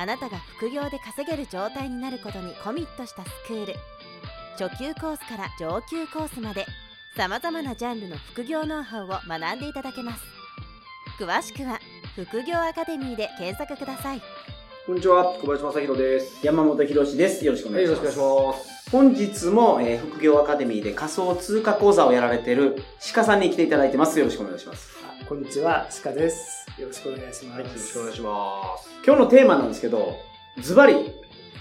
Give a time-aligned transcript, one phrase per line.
[0.00, 3.74] あなたが副業で稼げる状態になることにコミットしたスクール
[4.56, 6.66] 初級コースから上級コースまで
[7.16, 10.22] さまざまなジャンルの副業ノウハウを学んでいただけます
[11.18, 11.80] 詳しくは
[12.14, 14.22] 副業アカデミーで検索ください
[14.86, 16.46] こんにちは、小林正宏です。
[16.46, 17.44] 山本博史です。
[17.44, 18.06] よろしくおはい、よ願いします。
[18.06, 18.90] ろしくお願いします。
[18.90, 24.18] 本日も、えー副業アカデミーで仮想通貨講座をやられている鹿さんに来ていただいてます。
[24.18, 24.97] よろしくお願いします。
[25.28, 26.66] こんにちは、鹿です。
[26.80, 27.60] よろしくお願いします。
[27.60, 28.88] はい、よろしくお願いします。
[29.04, 30.16] 今日のテーマなんですけど、
[30.62, 30.94] ズバリ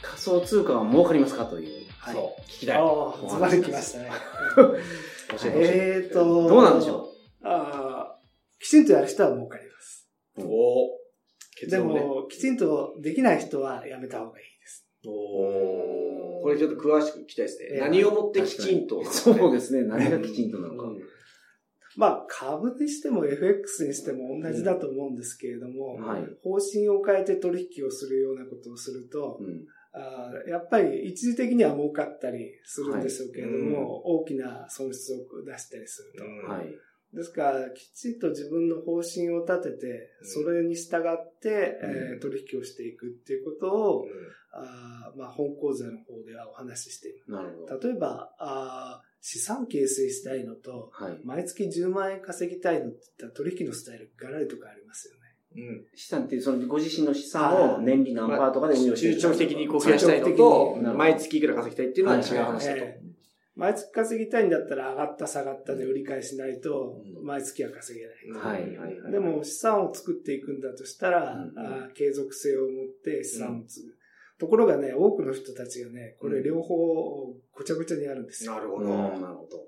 [0.01, 1.85] 仮想通貨は儲かりますかという。
[1.99, 2.13] はい。
[2.15, 3.29] そう、聞きたい。
[3.29, 4.11] ズバリ来ましたね。
[4.55, 4.69] 教
[5.47, 5.57] えて。
[5.57, 7.09] えーと、どうなんでしょ
[7.43, 10.09] あーきちんとやる人は儲かります。
[10.37, 11.77] おで。
[11.79, 14.87] も、きちんとできない人はやめた方がいいです。
[15.05, 17.67] おーこれちょっと詳しく聞きたいですね。
[17.73, 19.03] えー何をもってきちんと。
[19.03, 19.83] そうですね。
[19.83, 20.89] 何がきちんとなのか。
[21.97, 26.23] うんまあ、株にしても FX にしても同じだと思うんですけれども、はい。
[26.43, 29.65] 方針を変えて取引をするようなことをすると、うん。
[29.93, 36.23] あーやっぱり一時的には儲かったりするんでしょうけれども、はいうん大きな損失を出したりすると。
[36.23, 36.67] うんはい。
[37.13, 44.05] ですから、きちんと自分の方針を立てて、それに従って、うんえー取引をしていくっていうことを、う
[44.51, 47.75] あーまあ、本講座の方ではお話ししていなるほど。
[47.75, 47.89] る。
[47.89, 51.19] 例えば、あー資産形成したいのと、はい。
[51.23, 55.27] 毎月10万円稼ぎたいのって言ったら取引のスタイルがらりとかありますよね。
[55.73, 55.85] ん。
[55.95, 62.79] 資産って、そのご自身の資産を年利何パーとかで運用して中長期的にこう増やしたいのと毎月いくら稼ぎたいっていうのは違う話だと。
[62.79, 63.06] えー
[63.57, 68.53] 毎月稼ぎたいんだったら上がった下がったで売り返しないとう、ん毎月は稼げない。
[68.53, 69.11] はいはいはい。
[69.11, 71.37] でも資産を作っていくんだとしたら、う
[71.89, 72.69] ん継続性を持っ
[73.03, 73.97] て資産を継ぐ。
[74.39, 76.75] ところがね、多くの人たちがね、これ両方
[77.51, 78.53] ごちゃごちゃにあるんですよ。
[78.53, 78.85] なるほど。
[78.85, 79.65] うんなるほど。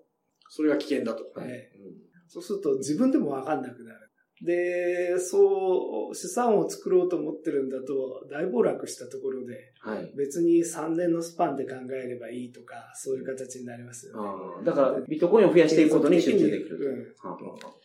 [0.50, 1.24] それが危険だと。
[1.40, 4.09] はいうんそうすると自分でもわかんなくなる。
[4.42, 10.12] で、そう、資産を作ろうと思ってるんだと、大暴落したところで、はい。
[10.16, 14.30] 別に3年のスパンで考えればいいとか、そういう形になりますよね。
[14.58, 17.28] あーだから、ビットコインを増やしていくことに集中できるうんと。
[17.28, 17.80] はあ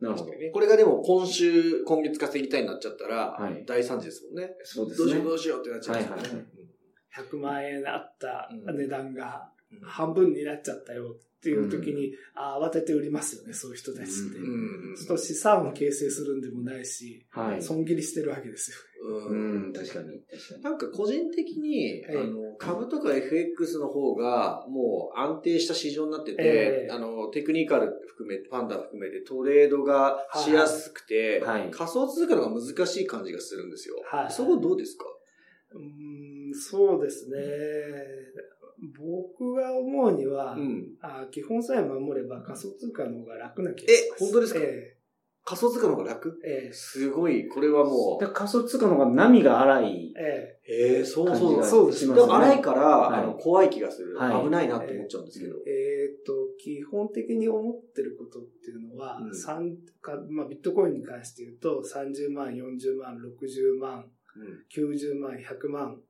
[0.00, 0.32] なるほど。
[0.52, 4.54] これがでも今週、今月稼ぎたいになっちゃったらはい、大惨事ですもんね。
[4.62, 5.24] そうですねどうしよう。
[5.28, 6.46] どうしようってなっちゃいますよね。
[7.16, 14.38] 100万円あった値段がうん半分になっちゃったよっていう時に、あー慌てて売りますよね、そういう人たちって。
[14.38, 17.62] うんそうすると資産を形成するんでもないし、はい。
[17.62, 18.76] 損切りしてるわけですよ。
[19.06, 19.34] う
[19.68, 20.20] ん、確かに。
[20.30, 20.62] 確かに。
[20.62, 33.96] なんか個人的に、はいあの、株とか FX の方がもう安定した市場になってて、ええあの、テクニカル含めて、パンダ含めてトレードがしやすくて、はい仮想通貨の方が難しい感じがするんですよ。
[34.06, 35.04] はいそこどうですか？
[35.74, 37.36] うーん、そうですね。
[38.98, 40.84] 僕が思うには、うん。
[41.00, 44.24] あー基本さえ守れば仮想通貨の方が楽な気がえします。
[44.24, 44.60] 本当ですか？
[44.62, 44.96] え
[45.46, 46.40] 仮想通貨の方が楽？
[46.44, 46.72] ええ。
[46.72, 50.70] すごい、これはもだから仮想通貨の方が波が荒いええ。
[50.72, 51.00] う、え。
[51.00, 52.14] えそう感じがそうですね。
[52.14, 53.22] でも荒いから、はい。
[53.22, 54.16] あの、怖い気がする。
[54.16, 54.44] はい。
[54.44, 55.56] 危ないなって思っちゃうんですけど。
[55.66, 56.16] ええ。
[56.18, 59.34] ーっと、基本的に思ってることっていうのは、うん。
[59.34, 64.06] 三かまあ、ビットコインに関して言うと、30万、40万、60万、
[64.36, 66.00] うん90万、100万、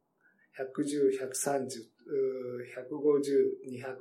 [0.58, 3.96] 110、130、うー150、200っ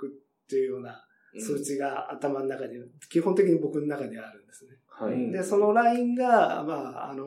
[0.49, 1.03] ていうような
[1.39, 2.77] 数値が頭の中に、
[3.09, 4.71] 基本的に僕の中にあるんですね。
[4.87, 5.13] はい。
[5.13, 6.73] うんで、そのラインが、ま
[7.05, 7.25] あ、あの、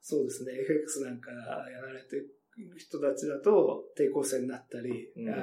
[0.00, 2.36] そうですね、FX なんかやられてる
[2.76, 5.34] 人たちだと抵抗線になったり、うん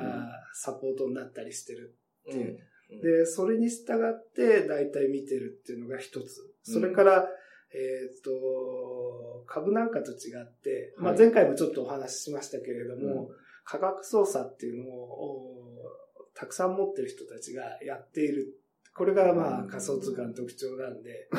[0.53, 1.95] サポートになったりしてる。
[2.27, 2.57] うん
[2.89, 6.53] で、それに従って大体見てるっていうのが一つ。
[6.63, 7.27] それから、
[7.77, 18.55] えっ、と、株なんかと違って、まあ、はい前回もちょっとお話ししましたけれども、うん価格操作っていうのをおたくさん持ってる人たちがやっている。
[18.97, 21.29] これがまあ仮想通貨の特徴なんで、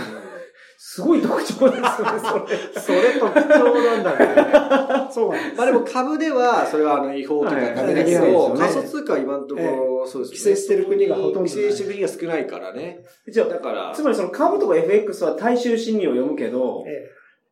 [0.78, 2.56] すごい特徴ですよね、それ。
[2.80, 5.10] それ特徴なんだね。
[5.10, 5.56] そうなんです。
[5.56, 10.52] まあでも株では、それはあの違法とかダメだけはいど、はい仮想通貨は今のところ、そうですね。
[10.52, 13.04] 規制してる国がほとんど規制してる国が少ないからね。
[13.28, 17.10] じゃあだからつ、まりその株とか FX は大衆心理を読むけど、え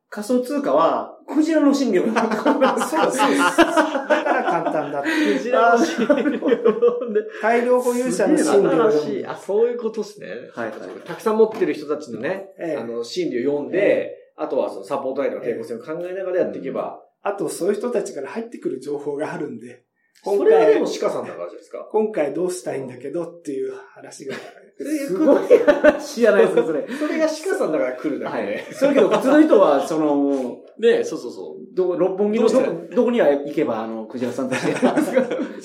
[0.08, 3.36] 仮想通貨はクジラの心理を読むってことなんですそうです、そう。
[3.36, 5.08] だから簡単だって。
[5.34, 7.20] クジラの心理を読んで。
[7.42, 9.26] 大量保有者の心理を読む新しい。。
[9.26, 10.28] あ、そういうことですね。
[10.52, 19.84] はいはいたくさん持ってる人たちのね、ええあの、心理を読んで、あとはそのサポートラインとか抵抗線を考えながらやっていけば、あとそういう人たちから入ってくる情報があるんで、
[20.24, 21.88] それはでも鹿さんだからじゃないですか？
[21.92, 24.34] 今回どうしたいんだけどっていう話が、
[24.78, 26.86] すごい話じゃないですか、それ。
[26.98, 28.66] それが鹿さんだから来るだけはいで。
[28.74, 31.74] それけど、普通の人は、その、で、そうそうそう。
[31.74, 34.94] どこ、六本木のどこ、どこには行けば、あの、クジラさんたち が、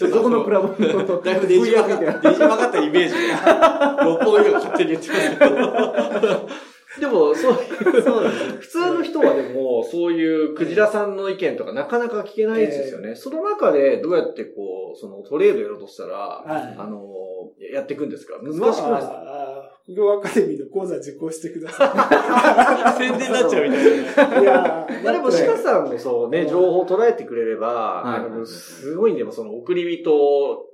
[0.09, 5.29] どこのクラブの、だいぶねじ曲がった、ねじ曲がったイメージが、六本木が勝手に言ってます
[6.21, 6.47] けど。
[6.99, 7.59] でも、そういう、
[8.59, 13.15] 普通の人はでも、そういうクジラさんの意見とかなかなか聞けないですよね。
[13.15, 16.75] その中でどうやってこう、そのトレードやろうとしたら、はい。
[16.77, 17.07] あの、
[17.71, 18.39] やっていくんですか？
[18.41, 24.39] 難しくまないですか、あ、副業アカデミーの講座受講してくださ 宣伝になっちゃうみたいな。
[24.39, 24.43] い。
[24.43, 30.11] いやーまあでも、鹿さんのそうね、情報を捉えてくれれば、はいあのすごいんでもその送り人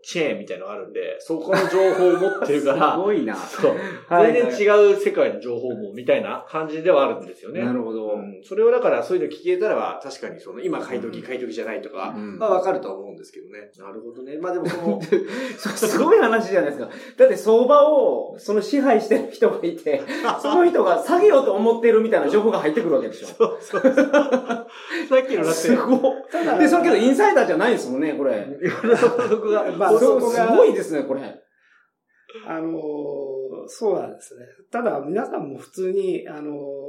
[0.03, 3.35] チェーンみたいなのがあるんで、そこの情報を持ってるかすら、 ごいな。
[3.35, 3.75] そう。
[4.07, 7.63] はい全然違う世界の情報もみたいな感じではあるんですよね。
[7.63, 8.13] なるほど。
[8.13, 13.71] うんそれをだからそういうの聞けたらば、確かにその今買い時、うん買い時じゃないとか、うんまあわかるとは思うんですけどね。
[13.77, 14.37] なるほどね。
[14.37, 14.99] まあでもその、
[15.57, 16.89] すごい話じゃないですか。
[17.17, 20.01] だって相場を、その支配してる人がいて、
[20.41, 23.27] その人が下げようと思ってるみたいな情報が入ってくるわけでしょ。
[23.27, 26.15] そうそうそうさっきのだって、すご
[26.59, 28.45] で、それけどインサイダーじゃないですもんね、これ。
[29.29, 31.21] そこが、まあそうそこがすごいですね、これ。
[32.45, 34.45] あのーそうなんですね。
[34.71, 36.87] ただ、皆さんも普通に、あのー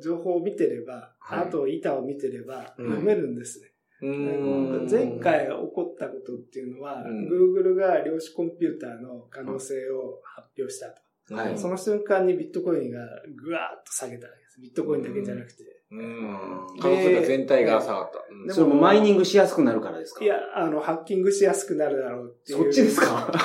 [0.00, 3.66] 情報を見てれば、はいあと板を見てればうん読めるんですね。
[4.02, 11.02] うーん前回起こったことっていうのは、うん Google が量子コンピューターの可能性を発表したと。
[11.34, 12.98] はいその瞬間にビットコインが
[13.36, 14.60] ぐわーっと下げたわけです。
[14.60, 15.64] ビットコインだけじゃなくて。
[15.92, 16.66] うん。
[16.80, 18.18] 可能性が全体が下がった。
[18.30, 20.24] うんでそれもマイニングしやすくなるからですか？
[20.24, 22.58] いや、あの、ハッキングしやすくなるだろうっていう。
[22.62, 23.30] そっちですか？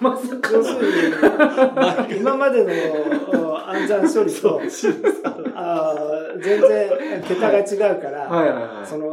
[0.00, 4.60] まさか要するに、今までのお暗算処理と、
[5.54, 7.62] あー全然桁が違
[7.96, 8.86] うから、はいはいはい。
[8.86, 9.06] その、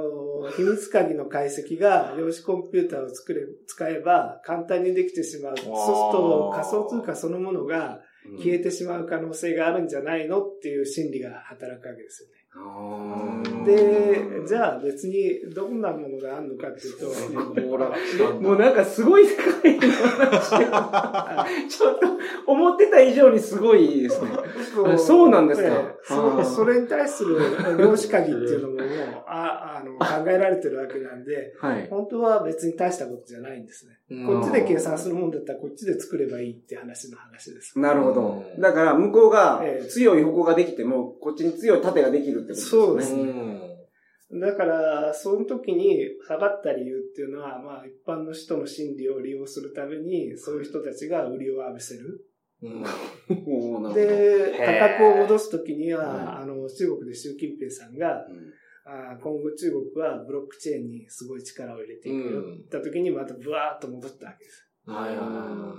[0.56, 5.58] 秘密鍵の解析が量子コンピューターを作れ、使えば簡単にできてしまう。
[5.58, 8.00] そうすると仮想通貨そのものが
[8.38, 12.39] 消えてしまう可能性があるんじゃないのっていう心理が働くわけですよね。
[13.66, 17.06] で、じゃあ別にどんなものがあるのかっていうと、
[18.42, 22.08] もうなんかすごい世界の話がちょっと
[22.48, 24.32] 思ってた以上にすごいですね。
[24.74, 25.70] そうそうなんですか？
[26.04, 27.40] そそれに対する
[27.78, 31.88] 量子鍵っていうのももうああの考えられてるわけなんで、はい。
[31.88, 33.99] 本当は別に大したことじゃないんですね。
[34.10, 37.78] こっちで計算するもんだったらこっちで作ればいいって話の話です。
[37.78, 38.58] なるほどう。
[38.58, 42.70] んだから向こうがええ強い矛ができても、こっちに強い盾ができるってことですね。
[42.70, 44.40] そうですねん。
[44.40, 52.26] だから、その時に下がった理由っていうのは、まあ一般の人の心理を利用するために、そういう人たちが売りを浴びせる。
[52.62, 52.84] うん
[53.48, 58.54] おーなるほどで、価格を戻す時には、はいあの、中国で習近平さんが、うん
[58.90, 64.66] あー今後中国はブロックチェーンにすごい力を入れていくようんった時にまたブワーッと戻ったわけです。
[64.86, 65.76] はいはいは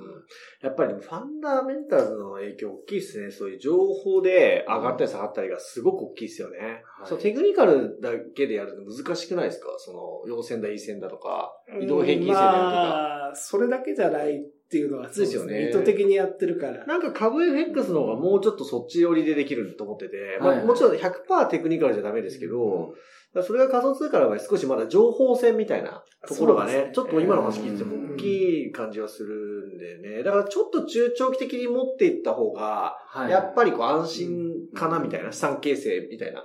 [0.62, 3.30] やっぱりファンダメンタルズの影響大きいですね。
[3.32, 6.58] そういう情報で上がったり下がったりがすごく大きいですよね。
[6.58, 9.66] はいそうテクニカルだけでやるの難しくないですか？
[9.78, 11.50] その、陽線だ、陰線だとか、
[11.82, 12.52] 移動平均線でやるとか。
[12.52, 16.86] まあ、それだけじゃないっていうのはそうですよね意図的にやってるから。
[16.86, 22.94] なんか株 FX の方がもうちょっとそっち寄りでできると思ってて、まはいはいあもちろん100%テクニカルじゃダメですけど、
[23.34, 30.22] だからそれが仮想通貨の場合少しまだ情報戦みたいなところがね、ねちょっと今の話聞いてうんも大きい感じはするんでね。
[30.22, 34.28] だからちょっと中長期的に持っていった方が、はいやっぱりこう安心
[34.72, 36.44] かなみたいな、資産形成みたいな。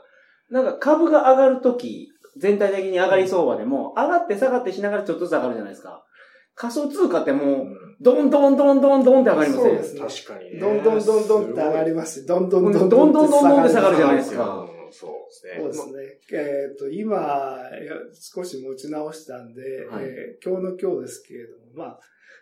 [0.49, 6.04] なんか株が上がるとき、全体的に上がり相場でも、上がって下がってしながらちょっとずつ上がるじゃないですか。
[6.55, 7.67] 仮想通貨ってもう、
[8.01, 8.29] どん。
[8.29, 9.83] どんどんどんどんって上がりますねそうで。
[9.83, 9.99] すね。
[10.01, 10.59] 確かにね。
[10.59, 15.53] どんどんどんどんって上がりまますし、どんどんどんどんどんどんどんって下がるじゃないですすかそうですね。
[15.59, 16.39] そうですね。
[16.39, 17.59] えっ、と、今、
[18.13, 20.05] 少し持ち直したんで、はい。
[20.05, 21.99] えー今日の今日ですけれども、まあ、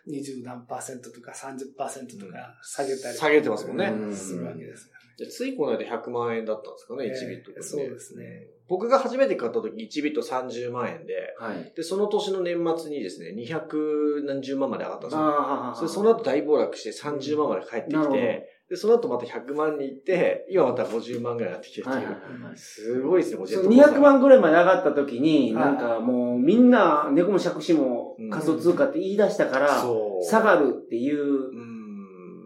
[0.08, 3.86] 20何パーセントとか30%とか下げたり、下げてますもんね。
[3.86, 4.14] うん。
[4.14, 5.26] するわけですよね。
[5.26, 8.46] でついこの間100万円だったんですかね、ええ1ビット、そうですね。
[8.68, 11.72] 僕が初めて買った時1ビット30万円で、はい。
[11.76, 15.72] で、その年の年末にですね、200何十万まで上がったんですよ。
[15.76, 21.96] それその後大暴落して30万まで帰ってきて、で、その後また100万に行って、今また50万ぐらいになってきてっていう。
[21.96, 29.84] はいはいはいすごいですね、これジェッそうトコースター200万ぐらいまで上がった時に、はいなんかもうみんな猫も借子もうん仮想通貨って言い出したから。
[30.22, 31.73] 下がるっていううん。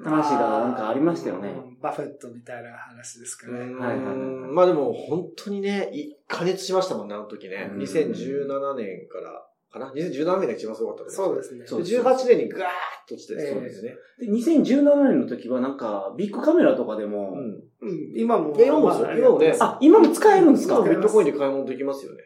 [0.03, 1.49] 話がなんかありましたよね。
[1.49, 3.61] うんバフェットみたいな話ですかね。
[3.61, 7.71] うんはいはいはいまあでも本当にね、い加熱しましたもんね、あの時ね。
[7.73, 11.17] うん2017年からかな ?2017 年が一番すごかったです。
[11.17, 11.67] そうですね。
[11.67, 12.65] そうで18年にガーッ
[13.09, 13.95] と落ちて、ええそうですね。
[14.19, 17.89] で、2017年の時はなんか、ビッグカメラとかでも、うん。
[17.89, 18.57] うん、今も。
[18.59, 20.77] 今も今もねあ、今も使えるんですか？
[20.79, 22.25] 今ビットコインで買い物できますよね。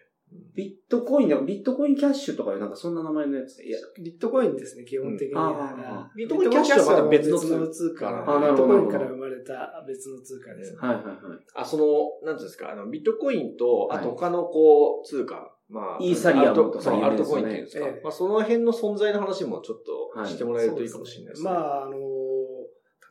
[0.55, 3.69] ビットコインで、ビットコインキャッシュとかいうなんかそんな名前のやつで。
[3.69, 6.11] いや、ビットコインですね、基本的にうんあは。
[6.15, 8.09] ビットコインキャッシュはまた別の通貨通貨。
[8.37, 10.77] あなるほどビットコインから生まれた別の通貨です。
[10.77, 11.17] はいはいはい。
[11.55, 11.85] あ、その、
[12.27, 15.57] なんていうんですか、あの、ビットコインと、あとはい他のこう、通貨。
[15.69, 17.87] まあ、イーサリアムとかアルトコインっていうんですか。
[17.87, 19.83] ええまあ、その辺の存在の話もちょっ
[20.15, 21.51] とはいしてもらえるといいかもしれないですね。
[21.51, 21.97] まあ、あの、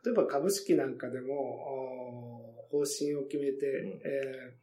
[0.06, 1.34] 例えば株式なんかでも、
[2.72, 4.61] お方針を決めて、んえー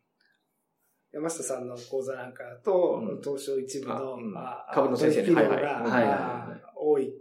[1.12, 3.20] 山下さんの講座なんかだと、うん。
[3.22, 4.34] 東証一部の、あうん。
[4.36, 6.62] あ株の先生に取引量が、はいはい。
[6.76, 7.12] 多い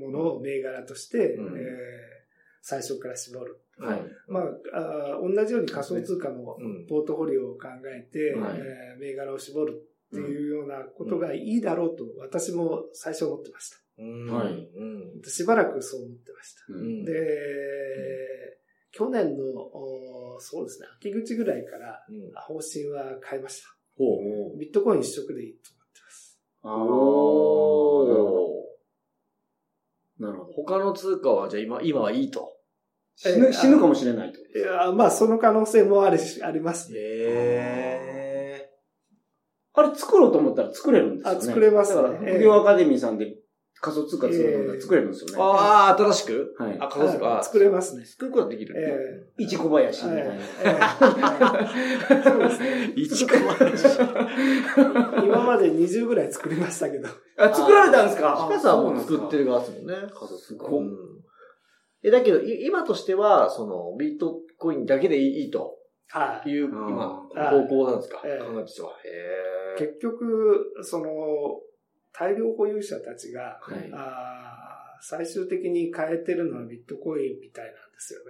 [0.00, 1.56] ものを銘柄として、うん。
[1.56, 1.62] えー
[2.64, 3.60] 最初から絞る。
[3.76, 4.00] はい。
[4.28, 6.86] まあ、あ同じように仮想通貨のうん。
[6.88, 8.60] ポートフォリオを考えて、はい。
[8.60, 13.76] えー銘柄を絞るっていうようなことがいいだろうと私も最初思ってました。
[13.98, 14.26] うん。
[14.32, 14.52] はい。
[14.52, 14.84] う
[15.18, 15.22] ん。
[15.24, 16.72] しばらくそう思ってました。
[17.04, 18.58] で、
[18.92, 23.68] 去年の、おそうですね、秋口ぐらいからうん方針は変えました。
[23.96, 24.04] ほ
[24.54, 24.58] う。
[24.58, 26.40] ビットコイン一色でいいと思ってます。
[26.62, 28.66] あーなるほお
[30.18, 30.26] ど。
[30.26, 30.52] なるほど。
[30.52, 32.52] 他の通貨はじゃあ今、今はいいと。
[33.16, 34.38] 死ぬ、死ぬかもしれないと。
[34.38, 36.98] いや、まあ、その可能性もあるし、ありますね。
[36.98, 38.70] へ
[39.74, 41.38] あれ作ろうと思ったら作れるんですよね。
[41.38, 43.34] あ作れますねだから、副業アカデミーさんで
[43.82, 44.58] 仮想通貨作れる
[45.08, 45.34] んですよね。
[45.38, 46.54] ああ、新しく？
[46.58, 47.26] はいあ、仮想通貨。
[47.26, 48.04] はい作れますね。
[48.06, 48.74] 作ることができる。
[48.78, 50.34] え一小林みたいな。
[52.22, 52.92] そうですね。
[52.94, 53.44] 一個前。
[55.24, 57.08] 今まで20ぐらい作りましたけど。
[57.38, 58.46] あ、作られたんですか？
[58.50, 59.94] シカさんはもう作ってる側ですもんね。
[59.94, 60.66] 仮想通貨。
[60.68, 60.90] うん
[62.04, 65.76] え、だけど、い今としては、その、ビットコインだけでいいと
[66.08, 66.50] はい。
[66.50, 68.20] いう、うん今、はい方向なんですか？
[68.24, 68.90] ええ考えとしては。
[69.04, 71.04] へ結局、その、
[72.12, 78.24] 大量保有者たちが、はいあー最終的に変えてるのはビットコインみたいなんですよね。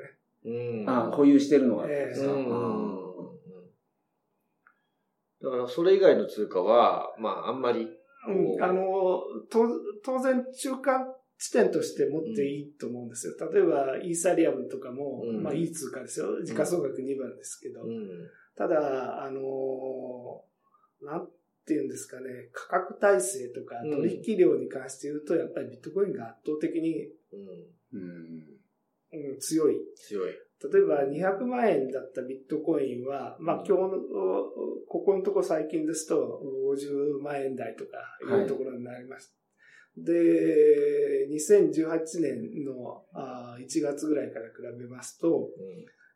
[0.47, 0.81] え。
[0.81, 0.91] うん。
[0.91, 1.87] あ、保有してるのが。
[1.87, 3.33] ええうんうんあうん
[5.43, 7.89] だから、それ以外の通貨は、まあ、あんまり、
[8.29, 8.83] うん、おあの、
[9.51, 9.67] と
[10.05, 13.35] 当然中間地点として持っていいと思うんですよ。
[13.53, 16.43] 例えば、イーサリアムとかも、うんまあいい通貨ですよ。
[16.45, 17.83] 時価総額2番ですけど。
[17.83, 18.09] うん。
[18.57, 20.45] ただ、あの
[21.03, 21.29] なん
[21.65, 27.99] ていうんですかね、価格体制とかうん取引量に関して言うと、やっぱりビットコインが圧倒的に、うん。
[27.99, 29.33] うん。
[29.33, 29.77] うん、強い。
[29.97, 30.33] 強い。
[30.71, 33.99] 例えば200万円だったビットコインは、まあ今日の、
[34.89, 36.41] ここのとこ最近ですと
[36.71, 37.91] 50万円台とか
[38.39, 39.43] いうところになりました。
[39.97, 45.49] で、2018年のあー1月ぐらいから比べますと、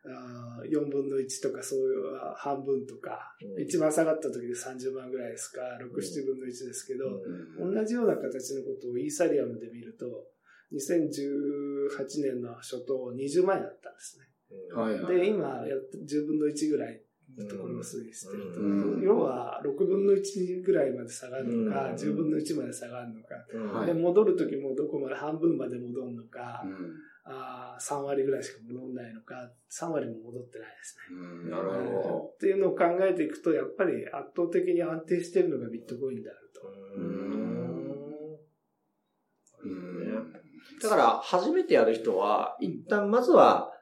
[0.09, 3.63] あー4分の1とかそういう半分とか、うん。
[3.63, 7.07] 一番下がった時で30万ぐらいですか、6、7分の1ですけど、
[7.59, 7.75] うん。
[7.75, 10.07] 同じような形のことをイーサリアムで見ると、
[10.73, 14.27] 2018年の初頭20万円だったんですね。
[15.07, 17.03] で、今、やっと10分の1ぐらい
[17.37, 18.61] のところを推移してると。
[18.61, 19.03] うん。
[19.03, 21.95] 要は、6分の1ぐらいまで下がるのか、うん。
[21.95, 23.85] 10分の1まで下がるのか。
[23.87, 26.95] で、戻るときもどこまで半分まで戻るのか、うん
[27.29, 29.35] あー3割ぐらいしか戻んないのか、
[29.71, 31.17] 3割も戻ってないですね。
[31.19, 31.71] うんなる
[32.03, 36.61] ほっていうのを考えていくと、やっぱり圧倒的に安定しているのがビットコインであると。
[36.97, 37.27] うん
[39.65, 40.33] うん
[40.81, 43.73] だから、初めてやる人は、一旦まずは、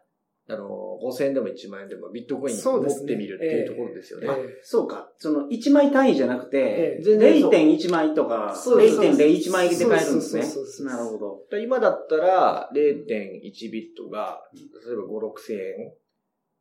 [0.47, 3.05] あの、5000円でも1万円でもビットコイン持そうですね。
[3.05, 4.29] ってみるっていうところですよね。
[4.29, 4.41] あえ。
[4.43, 5.11] えそうか。
[5.17, 7.03] その、1枚単位じゃなくてえ、え。
[7.03, 9.01] 全然そう0.1枚とか、そうです。
[9.01, 10.43] 0.01枚で買えるんですね。
[10.43, 10.67] そうそうそう。
[10.67, 11.59] そうなるほど。
[11.59, 15.95] 今だったら、0.1ビットが、例えば5、6千円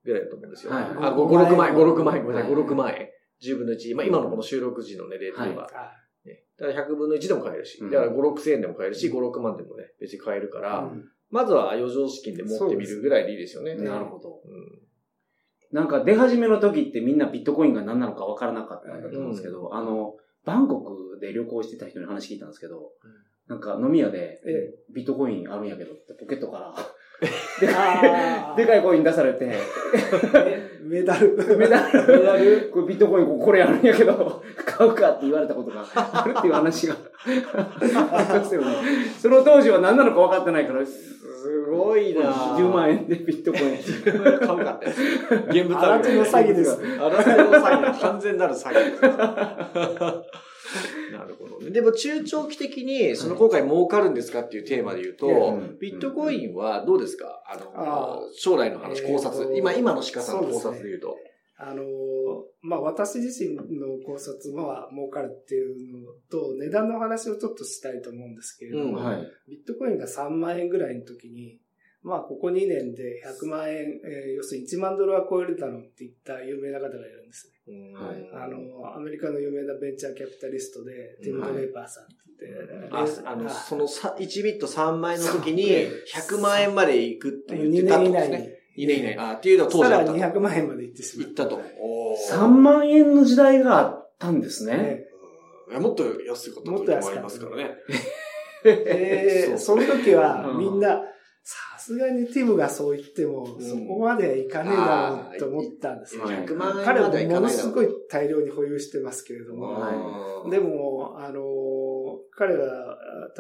[0.06, 0.72] ぐらいだと思うんですよ。
[0.72, 0.84] はい。
[0.84, 2.64] あ、5、5 6万円、5、6万円、ごめんなさい、はい。
[2.64, 3.10] 5、6万円。
[3.42, 3.96] 10分の1。
[3.98, 5.70] まあ今のこの収録時のね、レーは。
[5.74, 5.92] あ
[6.26, 6.46] ね。
[6.58, 7.92] だから100分の1でも買えるし、うん。
[7.92, 13.74] だから5、6千円でも買えるし、5、6万でもね、別に買えるから、うんまずは余剰資金で持ってみるぐらいでいいですよね。
[13.74, 13.84] ね。
[13.84, 14.40] なるほど。
[14.46, 14.80] うん。
[15.72, 20.14] なんか出始めの時ってみんなビットコインが何なのか分からなかったんだと思うんですけど、あの、
[20.46, 22.92] バンコクで旅行してた人に話聞いたんですけど、
[23.48, 26.76] なんか飲み屋でえビットコインあるんやけどってポケットから、
[27.76, 28.56] あー。
[28.56, 29.58] でかいコイン出されて、
[30.84, 31.36] メダル。
[31.58, 34.44] メダル、メダル、これビットコインこれあるんやけど、
[34.78, 36.98] 買うかって言われたことがあるっていう話があ
[37.30, 37.42] り
[38.40, 38.68] ますよね。
[39.22, 40.94] その当時は何なのか分かってないから、す
[41.70, 43.78] ごいなぁ10万円でビットコイン。
[44.40, 44.88] 買うかって。
[45.50, 46.72] 現物あら手の詐欺です。
[46.74, 48.00] あの詐欺。
[48.00, 49.02] 完全なる詐欺です。
[51.12, 51.72] なるほどね。
[51.72, 57.44] でも中長期的にその効果に儲かるんですかっていうテーマで言うと、うんビットコインはどうですか？
[57.48, 59.56] あの、将来の話、考察。
[59.56, 61.18] 今、今の鹿さんの考察で言うと。
[61.66, 61.84] あの、
[62.62, 63.62] まあ、私自身の
[64.06, 69.28] 考察は儲かるっていうのと、値段の話をちょっとしたいと思うんですけれども、うんはい。
[69.48, 71.60] ビットコインが3万円ぐらいの時に、
[72.04, 77.94] まあ、ここ2年で100万円、えー要するに1万ドルは超えるだろうって言った有名な方がいるんですね。
[77.94, 82.14] はいあの、アメリカの有名なベンチャーキャピタリストで、ティム・ドレーパーさんって
[82.46, 85.64] 言って、あであの、あそのさ1ビット3万円の時に
[86.06, 88.63] そう100万円まで行くって言って2たって年以内にことですね。。
[88.78, 89.18] 2年以内。
[89.18, 90.18] あっていうのは当時あったと。
[90.18, 91.28] 200万円まで行ってしまっ。
[91.28, 91.62] 行ったと。
[91.80, 95.06] おー3万円の時代があったんですね。
[95.72, 97.72] ねもっと安かった時もありますからね。
[98.64, 101.02] で、その時はうんみんな、
[101.46, 106.24] さすがにティムがそう言っても、んそこまではいかねえだろうって思ったんですよ。
[106.24, 111.42] はい100万円彼はまではいかものないだろうすごい大量に保有してますけれども、はでも、あの、
[112.32, 112.98] 彼は、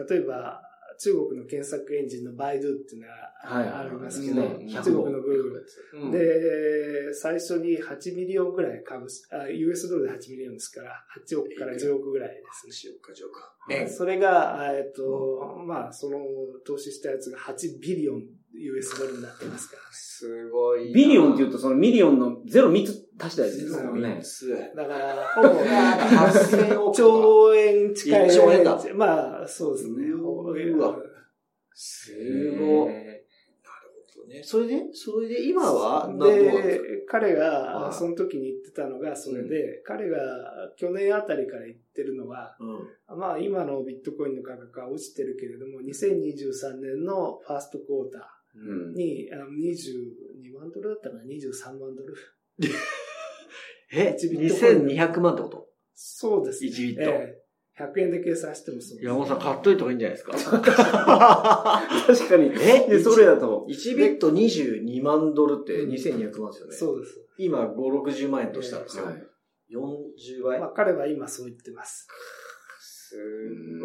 [0.10, 0.62] 例えば、
[1.04, 5.62] 中国の検索エンジンのバイドゥっていうのはいがありますけど、うん中国の Google。
[5.96, 12.72] うんで、最初に8 million ぐらい株式、あ US ドルで8 million ですから、8億から10億ぐらいですね。
[12.72, 13.54] しようか、しようか。
[13.68, 16.20] はいそれが、えっと、まあ、その
[16.66, 18.24] 投資したやつが8ビリオン
[18.56, 19.82] US ドルになってますから。
[19.92, 20.94] すごいな。
[20.94, 24.22] billion って言うとその million の0-3つ足したやつですよね。
[24.24, 24.50] つ。
[24.76, 28.28] だから、ほぼ8000億兆円近い。
[28.28, 30.08] 1兆円だまあ、そうですね。
[30.08, 30.96] うわ
[31.74, 32.14] す
[32.52, 32.94] ごい。
[32.94, 33.26] なる
[34.16, 34.44] ほどね。
[34.44, 36.08] それで、それで今は？
[36.20, 37.50] で彼が、
[37.86, 40.18] はいその時に言ってたのが、それで、彼が
[40.78, 43.20] 去年あたりから言ってるのは、うん。
[43.20, 48.60] まあ今のビットコインの価格は落ちてるけれども、2023年の first quarter う
[48.92, 52.14] んーにあの22万ドルだったかな ?23 万ドル。
[53.92, 55.68] え？1ビットコイン ?2200 万ってこと？
[55.96, 56.70] そうですね。
[56.72, 57.44] 1ビットええ
[57.76, 59.06] 100円で計算してもそうです。
[59.06, 60.34] 山本さん買っといた方がいいんじゃないですか？
[62.06, 62.52] 確かに。
[62.54, 62.88] え？
[62.88, 63.66] で、それだと。
[63.68, 66.76] 1ビット22万ドルってうん2200万ですよね。
[66.76, 67.20] そうです。
[67.40, 69.06] 今5、60万円としたんですよ。
[69.06, 69.24] はい
[69.74, 70.60] 40倍？
[70.60, 72.08] まあ彼は今そう言ってます。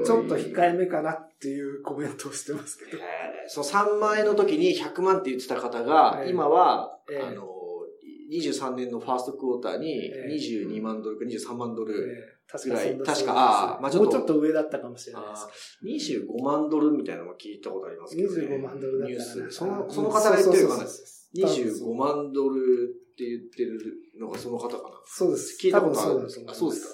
[0.04, 2.99] ちょっと控えめかなっていうコメントをしてますけど。
[2.99, 7.49] えーその3万円の時に100万って言ってた方が、ええ今は、ええあの、
[8.30, 12.16] 23年のファーストクォーターにええ22万ドルか23万ドル、ぐらい
[12.47, 15.79] 確かそうですあーまあちょっともうちょっと上だったかもしれないであす。
[15.83, 18.46] ー25万ドルみたいなのも聞いたことありますけど、ね。
[18.46, 19.50] 25万ドルだったニュースで。
[19.50, 20.85] その、その方が言ってるのかな？
[20.85, 23.81] そうそうそうそう25万ドルって言ってる
[24.20, 24.81] のがその方かな？
[25.07, 25.59] そうです。
[25.62, 26.57] 聞いたことある多分そうだと思います。
[26.57, 26.92] あそうですか。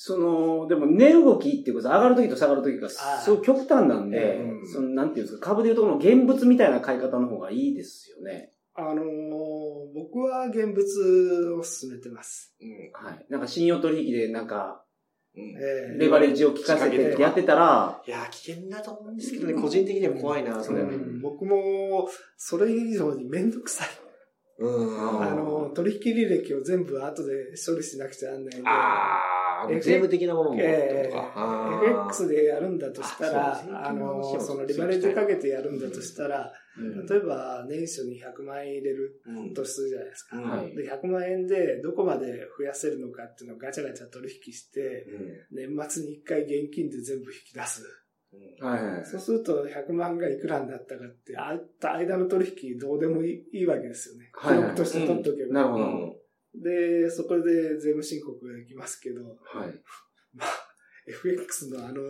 [0.00, 8.52] その、でも値動きっていうことは上がるときと下がるときがあーそう極端なんで、うんその、なんていうんですか、株でいうとこの現物みたいな買い方の方がいいですよね。
[8.74, 9.04] あのー
[9.92, 12.54] 僕は現物を進めてます。
[12.60, 13.08] うん。
[13.08, 13.26] はい。
[13.28, 14.84] なんか信用取引でなんか、
[15.98, 20.82] レバレッジを効かせてってやってたら、いやー、危険だと思うんですけどね、個人的には怖いな、それ。
[20.82, 23.88] ううんん僕も、それ以上にめんどくさい。
[24.64, 25.22] ん。
[25.22, 27.32] あの、取引履歴を全部後で
[27.66, 28.68] 処理しなくちゃなんないんで。
[28.68, 30.68] あー、FX 税務的なものもとか。
[30.68, 40.36] あえー FX でやるんだとしたら、あのそのリバレッジかけてやるんだとしたら、うん例えば年初に100万円入れるうんとするじゃないですか。
[40.76, 45.06] で、100万円でどこまで増やせるのかっていうのをガチャガチャ取引して、
[45.50, 47.82] う年末に一回現金で全部引き出す。
[49.04, 54.30] そうすると100万がいくらになったかって、あった間の取引どうでもいいわけですよね。
[54.40, 55.54] 記録として取っておけば。
[55.54, 56.17] なるほど。
[56.58, 59.74] うんで、そこで税務申告ができますけど、はい。
[60.34, 60.48] まあ、
[61.08, 62.02] FX のあの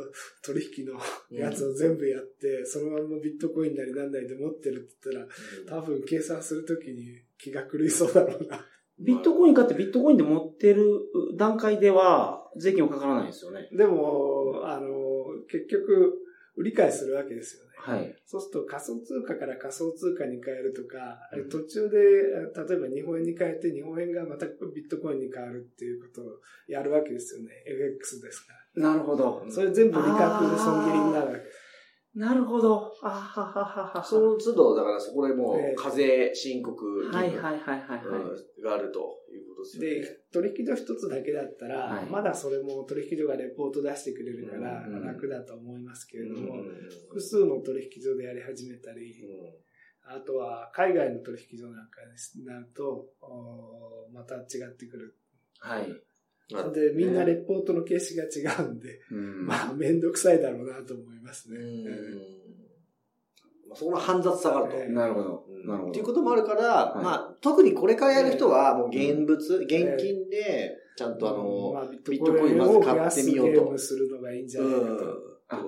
[0.43, 0.95] 取引の
[1.31, 5.29] やつを全部やって、そのままビットコインなりなんなりで持ってるって言っ
[5.67, 8.65] たら、多分計算するときに気が狂いそうだろうな。
[8.99, 10.85] ビットコイン買ってビットコインで持ってる
[11.37, 13.69] 段階では税金はかからないですよね。
[13.73, 14.89] でも、あの、
[15.49, 16.19] 結局、
[16.57, 17.68] 売り買いするわけですよね。
[17.89, 18.15] はい。
[18.27, 26.25] そうすると仮想通貨から仮想通貨に変えるとか、うん途中で、例えば日本円に変えて日本円がまたビットコインに変わるっていうことを
[26.69, 27.49] やるわけですよね。
[27.67, 28.93] FX ですから。
[28.93, 29.45] なるほど。
[29.49, 31.68] それ全部利確で損切りになるわけです。
[32.19, 32.93] なるほど。
[33.01, 34.05] あはははは。
[34.05, 38.23] その都度、だからそこでもええう、課税申告義務はいはいはいはいはい。
[38.23, 38.99] うんがあると
[39.31, 39.89] いうことですよね。
[40.01, 49.15] で、取引所一つだけだったら、はいまだそれも取引所がレポート出してくれるからうん楽だと思いますけれども、うん複数の取引所でやり始めたり、
[50.03, 52.01] あとは海外の取引所なんか
[52.35, 53.07] になると、
[54.13, 55.17] また違ってくる。
[55.61, 56.08] はい。
[56.51, 61.59] うんで、みんなレポートの形式が違うんで、うんまあ、めんどくさいだろうなと思いますね。
[63.75, 64.77] そこの煩雑さがあると。
[64.79, 65.67] ええなるほどうん。
[65.67, 65.91] なるほど。
[65.91, 75.15] っていうこともあるから、いまあ、特にこれからやる人は、もう現物、現金で、ちゃんとあまの、あ、ビビットコインまず買ってみようとゲームするのがいいんじゃないかと。
[75.51, 75.63] あ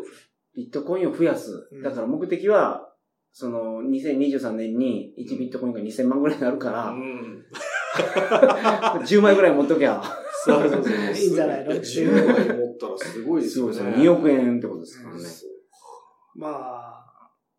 [0.57, 1.83] ビットコインを増やすうん。
[1.83, 2.89] だから目的は、
[3.33, 7.45] その、2023年に1ビットコインが2000万ぐらいになるから、うん。
[9.05, 10.03] 10枚ぐらい持っときゃ。
[10.45, 10.95] そうそうそう。
[10.95, 13.75] いいんじゃないの？10枚持ったらすごいですよね。
[13.75, 14.05] そうですね。
[14.05, 15.23] 2億円ってことですからね。
[16.35, 17.01] まあ、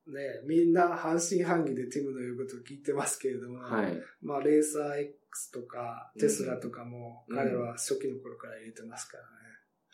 [0.08, 3.98] ね、みんな半信半疑でティムの言うことを聞いてますけれども、はい。
[4.22, 9.30] まあ、レーサー X とか、テスラとかも、彼は初期の頃から入れてますからね。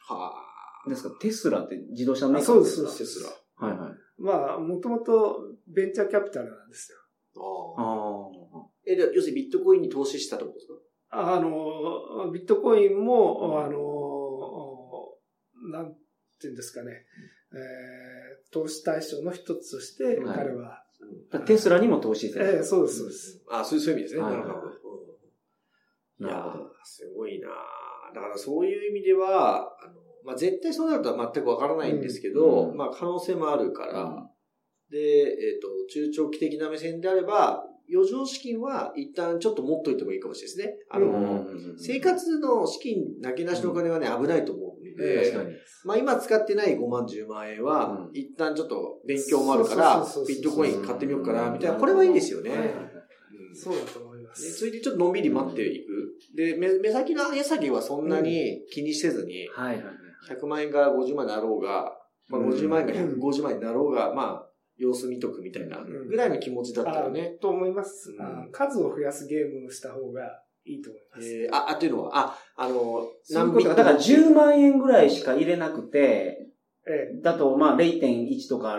[0.08, 0.34] は
[0.88, 2.98] ですか、テスラって自動車メーカーあそうですあ。
[2.98, 3.68] テスラ。
[3.68, 3.92] はいはい。
[4.18, 6.98] まあ、もともとベンチャーキャピタルなんですよ。
[7.36, 8.60] ああ。
[8.60, 10.74] あえ、で要するにビットコインに投資したってことですか
[11.10, 13.78] あの、ビットコインも、あの、
[15.72, 15.96] なん
[16.40, 17.06] ていうんですかね、
[17.54, 20.38] えー、投資対象の一つとして、はい。
[20.38, 20.84] 彼は、
[21.32, 21.40] あ。
[21.40, 23.44] テスラにも投資してええそうです、そうです。
[23.50, 24.22] あそういう意味ですね。
[24.22, 24.32] はい。
[24.34, 24.68] なるほど。
[26.20, 26.24] う。
[26.24, 26.26] ん。
[26.26, 28.16] いやすごいなー。
[28.16, 29.94] だからそういう意味では、あの
[30.24, 32.78] まあ、絶対そうなるとは全くわからないんですけど、うん。
[32.78, 34.30] まあ可能性もあるから、
[34.90, 40.86] で、えっ、と、中長期的な目線であれば、余剰資金は一旦ちょっと持っといてもいいかもしれないですね。
[40.90, 41.10] あの、う
[41.74, 45.56] ん生活の資金なけなしのお金はね、危ないと思うんで、確かに。
[45.86, 52.52] まあ今使ってない5万10万円は、うん一旦ちょっと勉強もあるからビットコイン買ってみようかな、みたいな、これはいいですよね。
[53.54, 54.30] そうだと思いま。
[54.30, 56.14] ですそれでちょっとのんびり待っていく。
[56.36, 59.96] で、目目先の上げ下げはそんなに気にせずに、はいはいはい。
[60.30, 61.92] 100万円が50万になろうが、
[62.30, 64.47] まあ、うん50万円が150万円になろうが、まあ、
[64.78, 67.36] 様子見とくみたいなぐらいの気持ちだったらね。
[67.38, 71.36] あと思います、うんあ数を増やすゲームをした方がいいと思います。
[71.36, 73.76] えー、あ、あ、というのは、あ、あの、そういうことか。
[73.76, 76.44] だから10万円ぐらいしか入れなくて、
[76.90, 78.78] ええだとまあ0.1とか、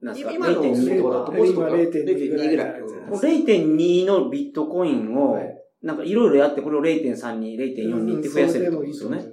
[0.00, 1.32] なんですか、今の0.2とか。
[1.32, 2.68] もうちょっと今0.2ぐらいぐらい。
[2.70, 9.24] あるじゃないもう0.2のビットコインをはい、なんかいろいろやって、これを0.3に、0.4にって増やせるってことですよね。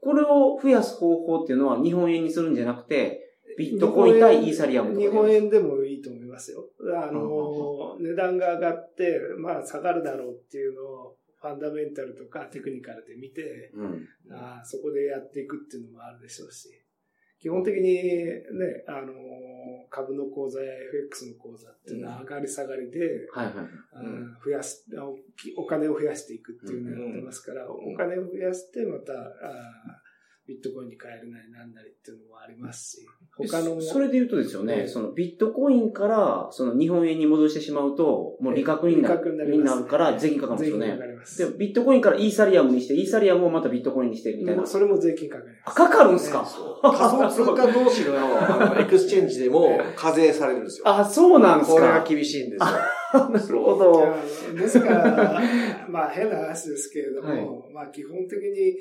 [0.00, 3.25] これを増やす方法っていうのは日本円にするんじゃなくて、
[3.56, 6.64] ビットコイン対イーサリアムとか日本で円でもいいと思いますよ。
[6.94, 14.08] あの、値段が上がって、まあ下がるだろうっていうのを、ファンダメンタルとかテクニカルで見て、うん。
[14.32, 16.68] あそこでやっていくっていうのもあるでしょうし、
[17.38, 18.42] 基本的にね、
[18.88, 19.12] あの、
[19.90, 23.28] 株の口座や FX の口座っていうのは上がり下がりで、
[24.44, 24.86] 増やす
[25.56, 27.68] お、お金を増やしていくっていうのをやってますから、ん。
[27.68, 30.02] お金を増やしてまた、あ
[30.46, 33.06] ビットコインに変えるなりなんなりっていうのもありますし、
[33.38, 40.66] 他の、それで言うとですよね、うんそのビットコインから、その日本円に戻してしまうと、もう利確にな利確になるから税金かかるんで
[41.26, 41.52] すよね。
[41.52, 44.66] で、ビットコインからイーサリアムにして、イーサリアムをまたビットコインにしてみたいな。
[44.66, 45.76] それも税金かかりまあ、す。
[45.76, 46.46] かかるんすか？
[46.82, 50.88] 仮想通貨同士の あの exchange でも課税されるんですよ。
[50.88, 51.80] あ、そうなんですか？
[51.80, 52.66] これが厳しいんですよ。
[53.28, 54.00] なるほいど。
[54.00, 54.16] や
[54.62, 55.40] ですから、
[55.88, 58.74] まあ変な話ですけれども、はいまあ基本的に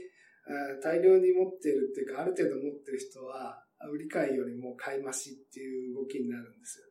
[0.48, 3.58] あ大量に持っているっていうか、ある程度持ってる人は、
[3.89, 6.86] 売り買いよりも買い増しっていう動きになるんですよ。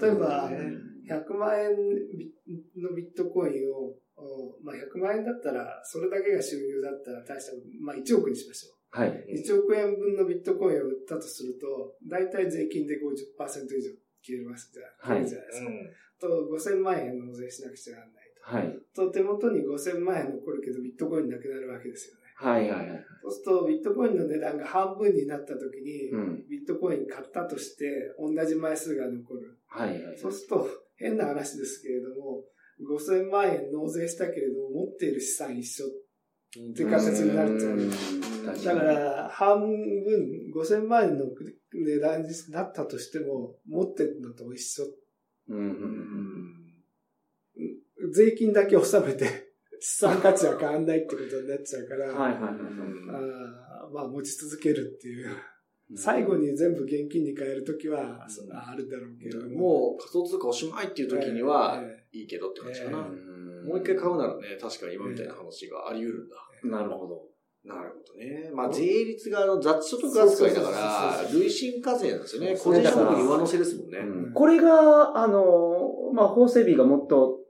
[0.00, 0.50] 例えば
[1.08, 1.70] 100万円
[2.80, 9.00] のビットコインを、おまあ100万円だったら、それだけが収入だったら大した、まあ1億にしましょう。
[9.00, 9.42] はい。
[9.42, 13.90] 1億円分のビットコインを売ったとすると、大体税金で50%以上
[14.22, 15.70] 切れますじゃはい切るじゃないですか。
[16.20, 18.78] と、5000万円納税しなくちゃならないはい。
[18.94, 19.06] と。
[19.06, 22.23] と、手元に5000万円残るけど、ビットコインなくなるわけですよね。
[22.34, 23.04] はいはいはい。
[23.22, 26.48] そうすると、ビットコインの値段が半分になった時に、うん。
[26.48, 27.86] ビットコイン買ったとして、
[28.18, 29.58] 同じ枚数が残る。
[29.66, 30.18] はいはい。
[30.18, 32.44] そうすると、変な話ですけれども、
[32.82, 35.86] 5000万円納税したけれども、持っている資産一緒。
[35.86, 38.82] っていう形になると思いますだか。
[38.82, 39.70] ら、半分、
[40.54, 41.24] 5000万円の
[41.72, 44.84] 値段になったとしても、持ってるのと一緒。
[45.48, 46.64] うんうん
[48.12, 49.43] 税金だけ納めて、
[49.84, 52.18] 資産価値は変わんないってことになっちゃうから、うん。
[52.18, 55.28] はいはいはいあーまあ持ち続けるっていう。
[55.28, 55.36] はい。
[55.94, 59.56] 最後に全部現金に変えるときは、そあるだろうけれども。
[59.58, 62.98] もう仮想通貨おしまいっていう時にはえいいけどって感じかな。
[63.00, 66.78] うんもう一回買うならね、確かに今みたいな話があり得るんだ。
[66.78, 67.22] なるほど。
[67.64, 68.50] なるほどね。
[68.54, 72.56] まあ税率があの雑所得扱いだから累進課税なんですよね。
[72.56, 73.98] 個人所得に上乗せですもんね。
[73.98, 77.43] うんこれが、あの、まあ、法整備がもっと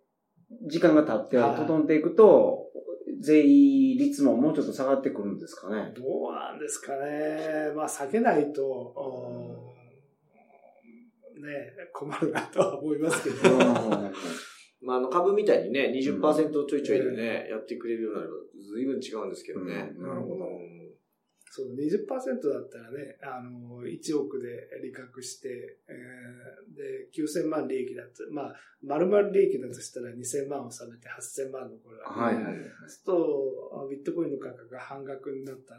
[0.62, 2.70] 時間が経ってはい整っていくと、
[3.20, 5.92] 税率ももうちょっと下がってくるんですかね。
[5.96, 7.72] どうなんですかね。
[7.74, 9.74] まあ避けないと、お
[11.36, 13.56] ね困るなとは思いますけど。
[14.84, 18.34] まあ、あの株みたいにね、20%ちょいちょいでね、やってくれるようになれば、
[18.74, 19.94] 随分違うんですけどね。
[19.96, 20.44] うんなるほど。
[21.54, 32.54] そう、20%だったらね、あの、1億で利確して、えーで、9000万利益だと、まあ、丸々利益だとしたら2000万を納めて8000万残るわけではいはい。
[32.58, 35.78] そうすると、ビットコインの価格が半額になった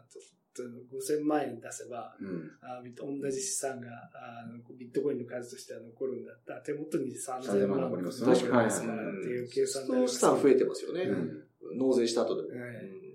[0.55, 2.51] 5000万円出せば、うん。
[2.63, 4.47] あ同じ資産があ
[4.79, 11.01] ビットコインの数としては残るんだったら、手元に3000万残りますからっていう計算になります総資産増えてますよね。
[11.03, 11.41] うん
[11.77, 12.61] 納税した後でも。
[12.61, 13.05] はいうん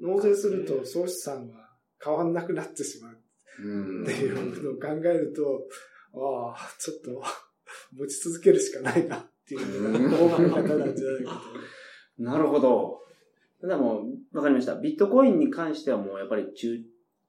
[0.00, 1.63] 納税すると総資産は
[2.04, 3.16] 変わんなくなってしまう
[3.62, 5.62] うんっていうのを考えると、
[6.14, 7.22] ああ、ちょっと
[7.96, 11.42] 持ち続けるしかないなっていうのが方なんじゃないか
[12.16, 12.22] と。
[12.22, 13.00] なるほど。
[13.60, 14.76] ただもう、わかりました。
[14.76, 16.80] ビットコインに関してはもうやっぱり中、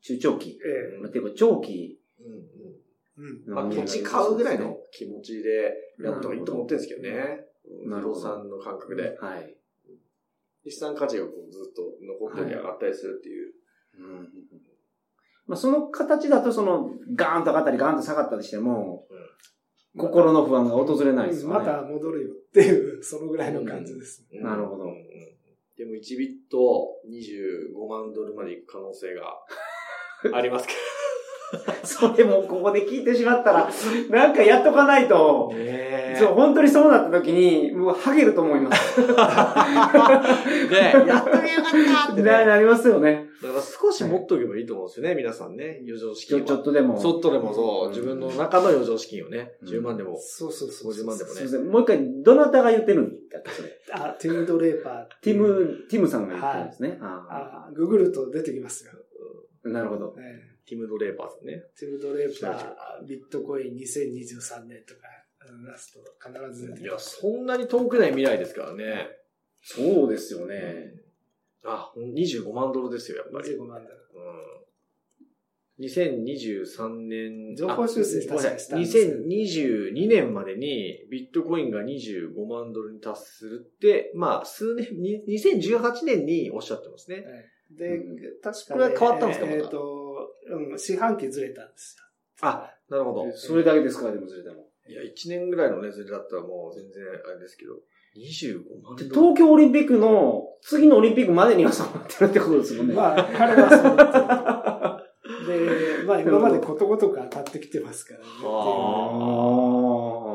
[0.02, 0.60] 中長期。
[0.64, 3.46] えまあっていうか長期うんうんえ。
[3.48, 3.54] うん。
[3.54, 7.48] まあ、土地買うぐらいの気持ちでやった方がいいと思ってるんですけどね。
[7.86, 9.18] なるほど不動産の感覚で。
[9.20, 9.56] はい。
[10.68, 13.54] 資産価値がこうずっと残ったり上がったりするっていう。
[14.00, 14.30] うん。
[15.48, 19.08] まあ、その形だと、その、ガーンと上がったり、ガーンと下がったりしても、
[19.98, 21.60] 心の不安が訪れないですよね。
[21.60, 24.26] また戻るよっていう、そのぐらいの感じです。
[24.34, 24.44] うん。
[24.44, 24.86] なるほど。
[24.86, 24.94] うん。
[25.78, 26.58] でも1ビット
[27.10, 29.36] 25万ドルまでいく可能性が
[30.34, 30.74] ありますけ
[31.84, 33.70] それもここで聞いてしまったら、
[34.10, 35.56] なんかやっとかないと、ど。
[35.56, 39.02] ねそう、本当にそうなった時に、もう、ハゲると思います。
[39.02, 39.08] ね
[41.08, 42.32] やっとけよかったってね。
[42.32, 43.30] ななりますよね。
[43.42, 45.82] だから少し持っとけばいいと思うんですよね、皆さんね。
[45.84, 46.46] 余剰資金は。
[46.46, 47.00] ちょっとでも。
[47.00, 50.94] ちょっとでもそう、自分の中の余剰資金をね、うん10万でも、そうそうそう。
[50.94, 51.68] 50万でもねすいません。
[51.68, 53.70] もう一回、どなたが言ってるんだっけ、それ。
[53.92, 55.42] あ、ティム・ドレーパーティいう。
[55.42, 56.98] ム、ティムさんが言ってるんですね。
[57.02, 58.92] ああ、ググると出てきますよ。
[59.66, 60.16] あ、なるほど。
[60.18, 61.63] ええティム・ドレーパーズね。
[61.80, 65.01] ティム・ドレーパー、ビットコイン2023年とか
[65.71, 66.97] 出すと必ず出ていや。
[66.97, 69.08] そんなに遠くない未来ですからね。
[69.62, 70.93] そうですよね。
[71.63, 73.49] あ、ほん25万ドルですよ、やっぱり。
[73.56, 73.95] 25万ドル。
[74.15, 75.86] うん。
[75.86, 77.56] 2023年。
[77.56, 87.25] 情報修正したんですよ2022年までにビットコインが25万ドルに達するって、まあ、数年、に2018年におっしゃってますね。
[87.71, 89.58] でうん、確かこれは変わったんですかまた？
[89.58, 90.05] えっと、
[90.50, 91.98] うん、四半期ずれたんです
[92.42, 93.32] あ、なるほど。
[93.36, 94.68] それだけですから、でもずれても。
[94.88, 97.74] いや、1年ぐらいのね、ずれだったらもう全然あれですけど、
[98.18, 99.10] 25万ドル。
[99.10, 102.94] 東京オリンピックの次のオリンピックまでにはそうなってるってことですもんよ。
[102.94, 102.96] ね。
[102.96, 105.06] まあ、彼はそうなってる。
[105.46, 108.26] で、まあ今までことごとく当たってきてますからね。
[108.44, 108.48] あ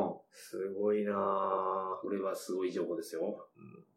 [0.33, 2.01] すごいなぁ。
[2.01, 3.47] これはすごい情報ですよ。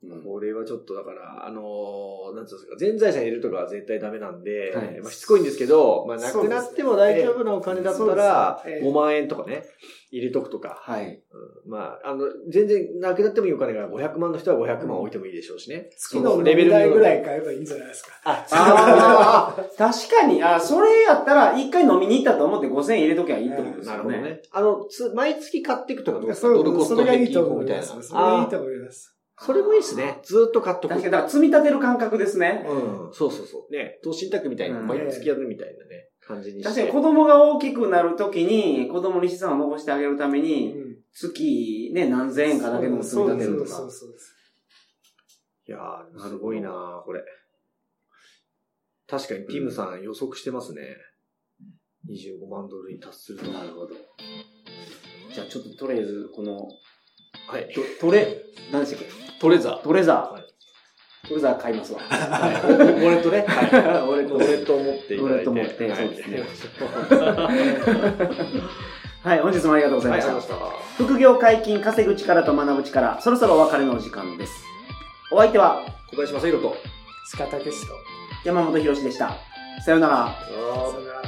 [0.02, 0.22] うん。
[0.22, 5.00] これはちょっとだから、あのーなんつうんですか、全財産入れるとかは絶対ダメなんで、はい。
[5.00, 9.64] まあ、しつこいんですけど、まあ、なくなっても大丈夫なお金だったら、そうですええ5万円とかね、
[10.16, 11.06] 入れとくとか、はい。
[11.06, 15.90] うんまあ、あの、全然なくなってもいいお金が500万の人は500万置いてもいいでしょうしね。
[15.96, 18.10] 月のレベルぐらい買えばいいんじゃないですか。
[18.24, 23.90] あ、ああ、 確かに、あそれやったら、一回飲みに行ったと思って5000円入れときゃいいってことですよね。
[23.90, 24.42] なるほどね。
[24.52, 26.48] あの、つ毎月買っていくとかどうですか？
[26.48, 27.82] そうドルコストそれがいい平均と法みたいな。
[27.82, 29.10] それがいいあと思います。
[29.36, 30.20] それもいいですね。
[30.22, 30.90] ずーっと買っとく。
[30.90, 32.64] 確かに、だから積み立てる感覚ですね。
[32.68, 33.72] うん、そうそうそう。
[33.72, 36.68] ね、投資信託みたいにうん毎月やるみたいなね、感じにして。
[36.68, 43.78] 確かに子供が大きくなるときに、子供に資産を残してあげるためうに、ん月ね、何千円かだけでも積み立てるとかそう。
[43.78, 44.14] そうそう
[45.66, 47.22] いやー、すごいなーこれ。
[49.06, 50.96] 確かにティムさん予測してますね。
[52.08, 53.46] 25万ドルに達すると。
[53.50, 53.94] なるほど。
[55.32, 56.68] じゃあちょっととりあえず、この、
[57.48, 57.68] はい。
[58.00, 59.38] トレ、何でしたっけ？
[59.40, 59.82] トレザー。
[59.82, 61.28] トレザはいー。
[61.28, 62.00] トレザー買いますわ。
[62.00, 62.52] はい。
[62.52, 63.44] ウォレットね。
[63.48, 63.68] はい。
[63.68, 65.24] ウォレット、ウォレットを持っていただいて。
[65.24, 67.52] ウォレット持ってはいそうですねは
[69.24, 69.34] い。
[69.34, 70.30] はい、本日もありがとうございました。
[70.32, 74.64] ありがとうございまし副業解禁、稼ぐ力と学ぶ力、そろそろお別れのお時間です。
[75.32, 75.92] お相手はた。
[76.10, 76.76] 小林正宏と。
[77.38, 77.94] 鹿武史と。
[78.44, 79.32] 山本博史でした。
[79.82, 80.14] さようなら。
[80.16, 81.23] さよなら